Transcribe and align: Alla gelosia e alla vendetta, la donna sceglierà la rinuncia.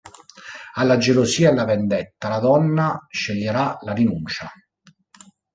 Alla 0.73 0.97
gelosia 0.97 1.49
e 1.49 1.51
alla 1.51 1.63
vendetta, 1.63 2.27
la 2.27 2.39
donna 2.39 3.05
sceglierà 3.07 3.77
la 3.81 3.93
rinuncia. 3.93 4.49